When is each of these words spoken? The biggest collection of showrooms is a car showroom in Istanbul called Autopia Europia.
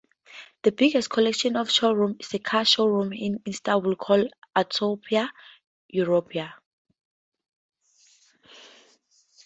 The 0.63 0.71
biggest 0.71 1.11
collection 1.11 1.55
of 1.55 1.69
showrooms 1.69 2.15
is 2.21 2.33
a 2.33 2.39
car 2.39 2.65
showroom 2.65 3.13
in 3.13 3.39
Istanbul 3.47 3.95
called 3.95 4.33
Autopia 4.55 5.29
Europia. 5.93 6.55